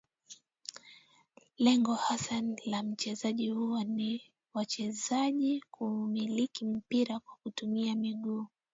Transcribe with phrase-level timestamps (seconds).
[1.57, 4.21] Lengo hasa la mchezo huu ni
[4.53, 8.47] wachezaji kuumiliki mpira kwa kutumia miguu